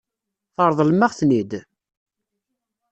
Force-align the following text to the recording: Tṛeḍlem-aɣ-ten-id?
Tṛeḍlem-aɣ-ten-id? 0.55 1.51